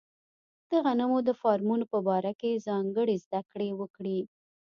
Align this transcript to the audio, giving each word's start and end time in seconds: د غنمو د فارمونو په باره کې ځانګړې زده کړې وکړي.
د 0.69 0.71
غنمو 0.85 1.19
د 1.27 1.29
فارمونو 1.41 1.85
په 1.93 1.99
باره 2.07 2.31
کې 2.39 2.63
ځانګړې 2.67 3.15
زده 3.25 3.41
کړې 3.51 3.69
وکړي. 3.79 4.19